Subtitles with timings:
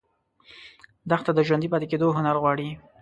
[1.09, 2.69] دښته د ژوندي پاتې کېدو هنر غواړي.